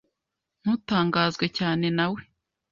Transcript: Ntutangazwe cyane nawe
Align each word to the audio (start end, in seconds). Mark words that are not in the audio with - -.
Ntutangazwe 0.61 1.45
cyane 1.57 1.87
nawe 1.97 2.21